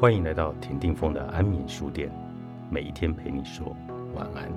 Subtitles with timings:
[0.00, 2.10] 欢迎来到田定峰的安眠书店，
[2.70, 3.76] 每一天陪你说
[4.14, 4.50] 晚安。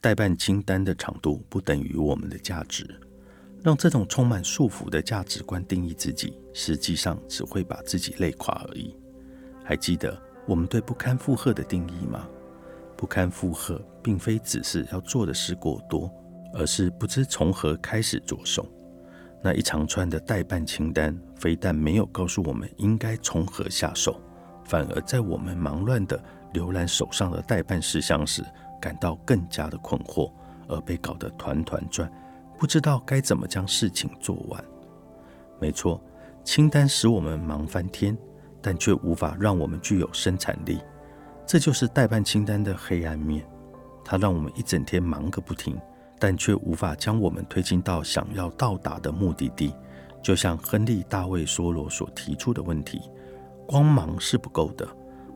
[0.00, 2.84] 代办清单的长度不等于我们的价值，
[3.62, 8.96] 让这种充满束缚的价值观定义自己，实际上只会把自己累垮而已。
[9.62, 12.26] 还记得我们对不堪负荷的定义吗？
[12.96, 16.10] 不堪负荷，并非只是要做的事过多，
[16.54, 18.66] 而是不知从何开始着手。
[19.42, 24.20] 那一长串的代办清单，非但没有告诉我们应该从何下手，
[24.64, 26.18] 反而在我们忙乱的
[26.54, 28.42] 浏览手上的代办事项时，
[28.80, 30.32] 感到更加的困惑，
[30.68, 32.10] 而被搞得团团转，
[32.58, 34.64] 不知道该怎么将事情做完。
[35.60, 36.00] 没错，
[36.42, 38.16] 清单使我们忙翻天。
[38.66, 40.80] 但却无法让我们具有生产力，
[41.46, 43.46] 这就是代办清单的黑暗面。
[44.04, 45.80] 它让我们一整天忙个不停，
[46.18, 49.72] 但却无法将我们推进到想要到达的目的地。
[50.20, 53.00] 就像亨利·大卫·梭罗所提出的问题：
[53.68, 54.84] 光忙是不够的，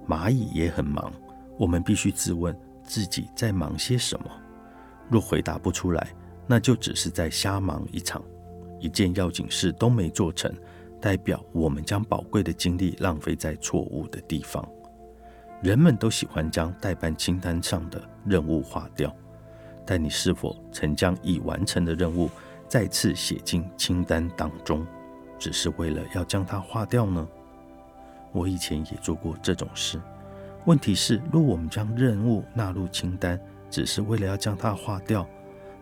[0.09, 1.13] 蚂蚁也很忙。
[1.57, 4.27] 我们必须自问自己在忙些什么。
[5.09, 6.09] 若回答不出来，
[6.49, 8.21] 那就只是在瞎忙一场，
[8.81, 10.53] 一件要紧事都没做成。
[11.01, 14.67] 代表我们将宝贵的精力浪费在错误的地方。
[15.63, 19.15] 人们都喜欢将代办清单上的任务划掉，
[19.85, 22.31] 但你是否曾将已完成的任务
[22.69, 24.87] 再次写进清单当中，
[25.39, 27.29] 只是为了要将它划掉呢？
[28.33, 30.01] 我以前也做过这种事。
[30.67, 35.27] 问题是，若我们将任务纳入清单，只是为了要将它划掉，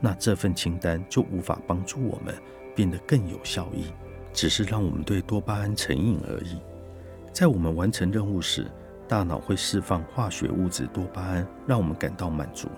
[0.01, 2.35] 那这份清单就无法帮助我们
[2.75, 3.87] 变得更有效益。
[4.33, 6.59] 只是让我们对多巴胺成瘾而已。
[7.33, 8.67] 在我们完成任务时，
[9.07, 12.69] 大脑会释放化学物质多巴胺，让我们感到满足。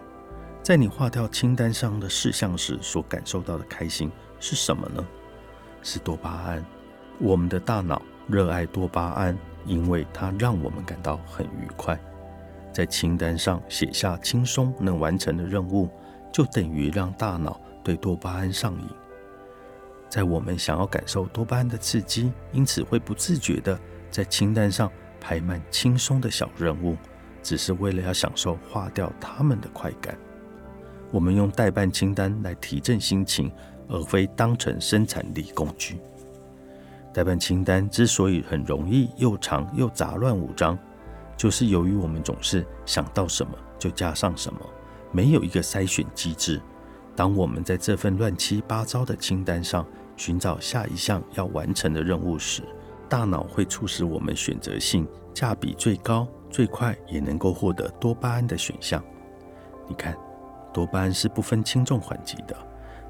[0.63, 5.05] 在你划掉清单上的事项时，所感受到的开心是什么呢？
[5.83, 6.65] 是多巴胺。
[7.19, 11.99] 我们的大脑热爱多巴胺，因为它让我们感到很愉快。
[12.73, 15.89] 在清单上写下轻松能完成的任务，
[16.33, 18.87] 就等于让大脑对多巴胺上瘾。
[20.11, 23.79] 在我们想要感受多巴胺的刺激，因此会不自觉地
[24.11, 24.91] 在清单上
[25.21, 26.97] 排满轻松的小任务，
[27.45, 30.19] 只是为了要享受划掉它们的快感。
[31.13, 33.53] 我们用代办清单来提振心情，
[33.89, 36.01] 而非当成生产力工具。
[37.13, 40.77] 代办清单之所以很容易又长又杂乱无章，
[41.37, 44.61] 就是由于我们总是想到什么就加上什么，
[45.13, 46.61] 没有一个筛选机制。
[47.17, 49.85] 当我们在这份乱七八糟的清单上
[50.21, 52.63] 寻找下一项要完成的任务时，
[53.09, 59.03] 大脑会促使我们选择性价比最高、最快也能够获得多巴胺的选项。
[59.89, 60.15] 你看，
[60.75, 62.55] 多巴胺是不分轻重缓急的，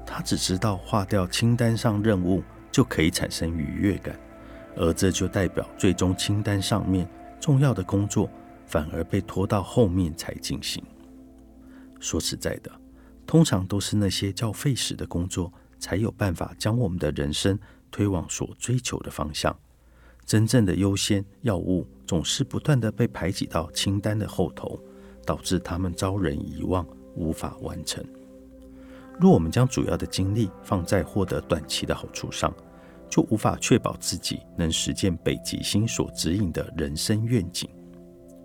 [0.05, 2.41] 它只知道划掉清单上任务
[2.71, 4.17] 就可以产生愉悦感，
[4.77, 7.05] 而这就代表最终清单上面
[7.41, 8.29] 重要的工作
[8.65, 10.81] 反而被拖到后面才进行。
[11.99, 12.71] 说实在的。
[13.27, 17.59] 通常都是那些较费时的工作，才有办法将我们的人生
[17.91, 19.53] 推往所追求的方向。
[20.25, 24.79] 真正的优先要务总是不断的被排挤到清单的后头，
[25.25, 28.01] 导致他们遭人遗忘，无法完成。
[29.19, 32.53] 若我们将主要的精力放在获得短期的好处上，
[33.09, 37.69] 就无法确保自己能实现北极星所指引的人生愿景。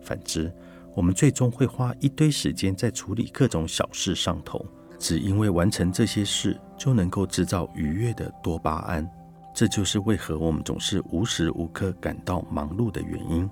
[0.03, 0.53] 反之，
[0.94, 4.66] 我们最终会花一堆时间在处理各种小事上头。
[4.99, 9.09] 只因为完成这些事就能够制造愉悦的多巴胺，
[9.55, 13.49] 这就是为何我们总是无时无刻感到忙碌的原因。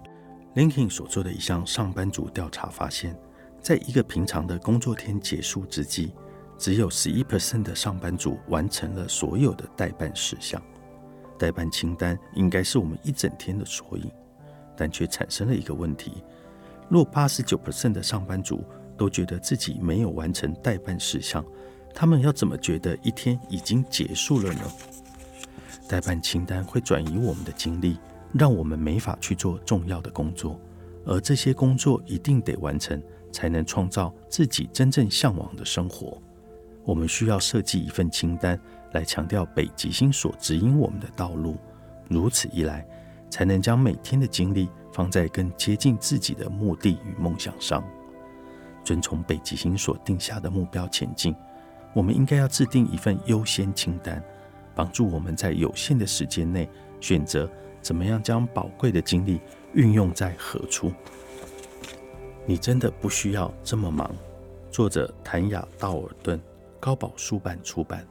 [0.54, 3.16] Linkin 所做的一项上班族调查发现，
[3.60, 6.12] 在一个平常的工作天结束之际，
[6.56, 10.62] 只有十一 percent 的上班族完成了所有的代办事项。
[11.36, 14.08] 代办清单应该是我们一整天的缩影，
[14.76, 16.22] 但却产生了一个问题：
[16.88, 18.64] 若八十九 percent 的上班族
[18.96, 21.44] 都觉得自己没有完成代办事项，
[21.94, 24.60] 他们要怎么觉得一天已经结束了呢？
[25.88, 27.98] 代办清单会转移我们的精力，
[28.32, 30.58] 让我们没法去做重要的工作，
[31.04, 36.20] 而这些工作一定得完成，才能创造自己真正向往的生活。
[36.84, 38.58] 我们需要设计一份清单
[38.92, 41.56] 来强调北极星所指引我们的道路，
[42.08, 42.86] 如此一来，
[43.30, 47.84] 才能将每天的精力放在更接近自己的目的与梦想上。
[48.84, 51.34] 遵从北极星所定下的目标前进，
[51.92, 54.22] 我们应该要制定一份优先清单，
[54.74, 56.68] 帮助我们在有限的时间内
[57.00, 57.50] 选择
[57.80, 59.40] 怎么样将宝贵的精力
[59.72, 60.92] 运用在何处。
[62.46, 64.14] 你真的不需要这么忙。
[64.70, 66.38] 作者谭雅·道尔顿，
[66.78, 68.06] 高宝书版出版。